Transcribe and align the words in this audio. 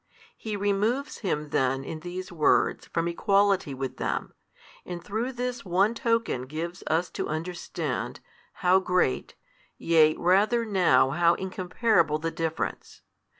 He: 0.35 0.55
removes 0.57 1.19
Him 1.19 1.49
then 1.49 1.83
in 1.83 1.99
these 1.99 2.31
words 2.31 2.87
from 2.87 3.07
equality 3.07 3.75
with 3.75 3.97
them, 3.97 4.33
and 4.83 5.03
through 5.03 5.31
this 5.33 5.63
one 5.63 5.93
token 5.93 6.47
gives 6.47 6.81
us 6.87 7.07
to 7.11 7.27
understand, 7.29 8.19
how 8.65 8.79
great, 8.79 9.35
yea, 9.77 10.15
rather 10.15 10.65
now 10.65 11.11
how 11.11 11.35
incomparable 11.35 12.17
the 12.17 12.31
difference. 12.31 13.03